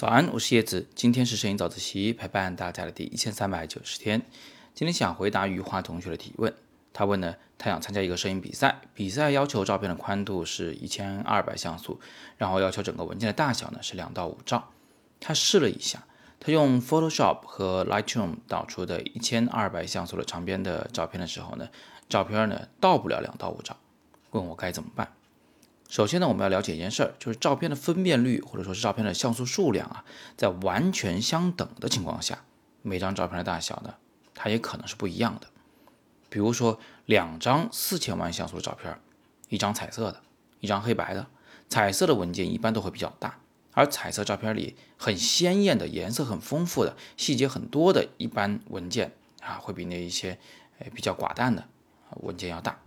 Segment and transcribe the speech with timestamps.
[0.00, 4.22] 早安，我是叶子，今天是摄影早自习陪伴大家的第一千三百九十天。
[4.74, 6.54] 今天想回答余华同学的提问，
[6.94, 12.00] 他问呢，他想参加一个摄影比赛，比赛要求照片的宽度是一千二百像素，
[12.38, 14.70] 然后要求整个文件的大小呢是两到五兆。
[15.20, 16.06] 他试了一下，
[16.40, 21.68] 他用 Photoshop 和 Lightroom 导出的一千二百像素的长边的照片的时候呢，
[22.08, 23.76] 照片呢到不了两到五兆，
[24.30, 25.12] 问我该怎么办。
[25.90, 30.04] 首先呢，我们要了解一件事儿，就是照片的分辨率或者说是照片的像素数量啊，
[30.36, 32.44] 在完全相等的情况下，
[32.82, 33.96] 每张照片的大小呢，
[34.32, 35.48] 它也可能是不一样的。
[36.28, 39.00] 比如说，两张四千万像素的照片，
[39.48, 40.22] 一张彩色的，
[40.60, 41.26] 一张黑白的，
[41.68, 43.40] 彩色的文件一般都会比较大，
[43.72, 49.12] 而彩色照片里很鲜艳的、颜色很丰富的、细节很多的一般文件
[49.42, 50.38] 啊，会比那一些
[50.94, 51.66] 比较寡淡的
[52.20, 52.80] 文件要大。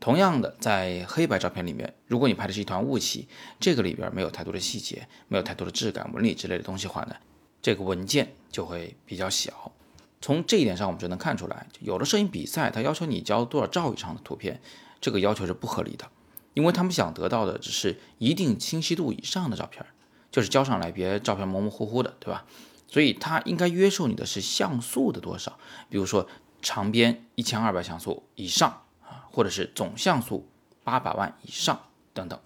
[0.00, 3.28] 同样的，在黑白照片里面，如果你拍的是一团雾气，
[3.60, 7.14] 这个里边没有太多的细节，没有太多的质感、纹理之类的东西的话呢，
[7.60, 9.70] 这个文件就会比较小。
[10.22, 14.58] 从这一点上，我们就能看出来，有的摄影比赛它要求你交多少兆以上的图片，
[15.02, 16.08] 这个要求是不合理的，
[16.54, 19.84] 因为他们想得到的只是一定清晰度以上的照片，
[20.30, 22.46] 就是交上来别照片模模糊糊的，对吧？
[22.88, 25.58] 所以它应该约束你的是像素的多少，
[25.90, 26.26] 比如说
[26.62, 28.82] 长边一千二百像素以上。
[29.30, 30.48] 或者是总像素
[30.82, 31.80] 八百万以上
[32.12, 32.38] 等等，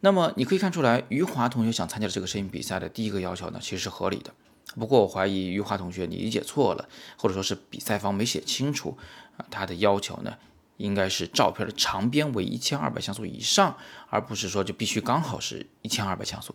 [0.00, 4.32] 那么你可以看出来，余华同学想参加的这个摄影比赛的第一个要求呢，其实是合理的。
[4.74, 8.96] 不过我怀疑余华同学你理解错了，或者说是比赛方没写清楚
[9.36, 10.38] 啊，他的要求呢，
[10.78, 13.76] 应该是照片的长边为一千二百像素以上，
[14.08, 16.54] 而不是说就必须刚好是一千二百像素。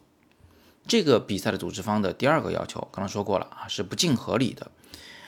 [0.87, 4.71] 这个比赛的组织方的第二个要求，刚刚说过了啊，是不尽合理的，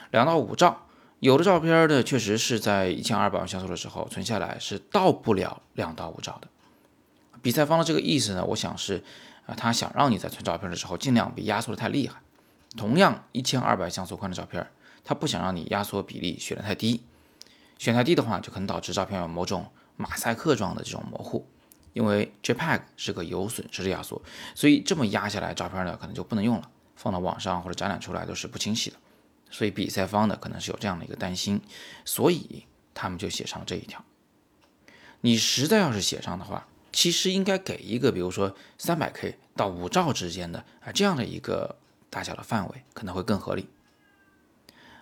[0.10, 0.88] 两到五兆。
[1.20, 6.48] 有的照片呢，确实是在一千二百万像素的时候存下来是到不了两到五兆的。
[7.42, 9.03] 比赛方的这个意思呢，我想是
[9.45, 12.22] 啊，他想让你在存照片的时候尽量别压缩的太厉害。
[12.78, 14.66] 同样一千二百像素宽的照片，
[15.04, 17.04] 他不想让你压缩比例选的太低，
[17.77, 19.65] 选太低的话就可能导致照片有某种
[19.98, 21.45] 马赛克状的这种模糊。
[21.92, 24.21] 因为 JPEG 是个有损失的压缩，
[24.55, 28.95] 所以这么压下来照片呢，可能就不能用了，放到网上或者展览出来都是不清晰的。
[29.49, 31.61] 所以比赛方呢，可能是有这样的一个担心，
[32.05, 34.04] 所以他们就写上这一条。
[35.21, 41.77] 你实在要是写上的话，其实应该给一个，比如说三百 K 到五兆之间的啊这样的一个
[42.09, 43.67] 大小的范围，可能会更合理。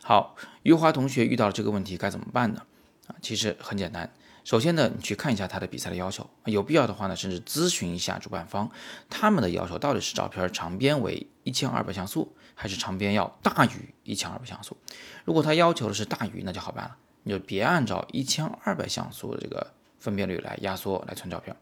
[0.02, 2.66] 好，余华同学遇到了这个问题该怎么办呢？
[3.08, 4.12] 啊，其实很简单。
[4.48, 8.72] 首先呢，你去看一下他的比赛的要求，有必要的话呢，甚至咨询一下主办方，
[9.10, 14.78] 他们的要求到底是照片长边为一千二百像素，还是长边要大于一千二百像素？
[15.26, 21.54] 如果他要求的是大于，那就好办了，你就别按照一千二百像素的这个分辨率来压缩来存照片，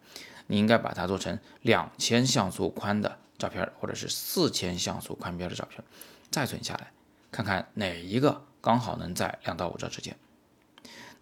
[0.46, 5.84] 你应该把它做成两千像素宽的照片，或者是四千像素宽边的照片，
[6.30, 6.92] 再存下来，
[7.32, 10.16] 看看哪一个刚好能在两到五兆之间。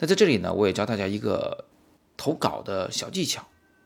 [0.04, 1.64] 那在这里呢，我也教大家一个
[2.18, 3.42] 投稿的小技巧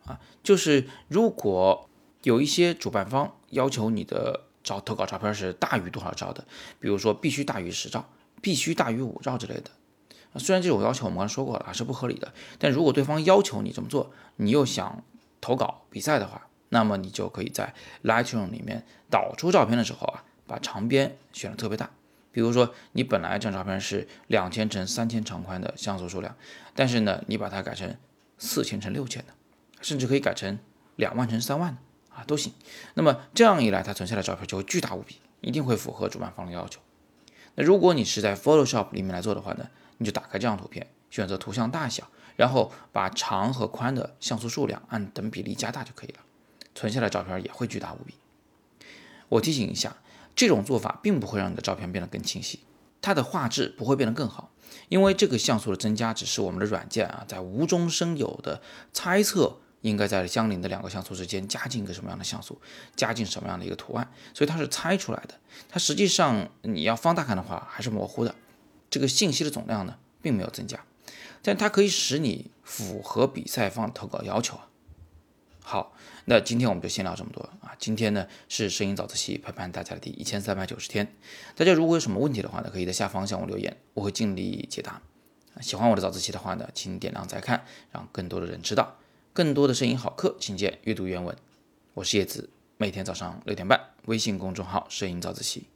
[0.07, 1.88] 啊，就是如果
[2.23, 6.44] 有一些主办方要求你的照投稿照片是大于多少兆的，
[6.79, 8.09] 比如说必须大于十兆，
[8.41, 9.69] 必须大于五兆之类的，
[10.39, 15.03] 虽然这种要求我们刚才说过了啊是不合理的，但如果对方要求你这么做，你又想
[15.39, 21.91] 投稿比赛的话，那么你就可以在 Lightroom 里面导出照片的时候啊，把长边选的特别大。
[22.37, 26.37] 比如说，你本来这张照片是两千乘三千长宽的像素数量，
[26.75, 27.97] 但是呢，你把它改成
[28.37, 29.33] 四千乘六千的，
[29.81, 30.59] 甚至可以改成
[30.97, 31.79] 两万乘三万的
[32.15, 32.53] 啊，都行。
[32.93, 36.79] 那么这样一来，它存下来照片就会巨大无比，一定会符合主办方的要求。
[37.55, 39.67] 那如果你是在 Photoshop 里面来做的话呢，
[39.97, 46.19] 你就打开这张图片，选择图像大小，然后把长和宽的像素数量按等比例加大就可以了，
[46.75, 48.13] 存下来照片也会巨大无比。
[49.29, 49.97] 我提醒一下。
[50.37, 52.59] 这种做法并不会让你的照片变得更清晰，
[53.01, 54.51] 它的画质不会变得更好，
[54.87, 58.61] 因为这个像素的增加只是我们的软件啊在无中生有的
[58.93, 62.61] 猜测应该在相邻的两个像素之间加进一个什么样的像素，
[62.95, 65.34] 加进什么样的一个图案，所以它是猜出来的。
[65.67, 68.35] 它实际上你要放大看的话还是模糊的，
[68.91, 70.79] 这个信息的总量呢并没有增加，
[71.41, 74.67] 但它可以使你符合比赛方投稿要求啊。
[75.69, 75.91] 好，
[76.23, 77.75] 那今天我们就先聊这么多啊。
[77.78, 81.14] 今天呢是摄影早自习陪伴大家的第一千三百九十天。
[81.58, 85.02] 大家如果有什么问题的话呢，可以在下方向我留言，我会尽力解答。
[85.59, 88.96] 喜欢我的早自习的话呢，请点亮再看，让更多的人知道。
[89.34, 91.35] 更多的摄影好课，请见阅读原文。
[91.96, 95.67] 我是叶子，每天早上六点半，微信公众号摄影早自习，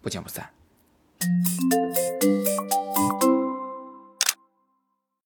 [0.00, 0.54] 不见不散。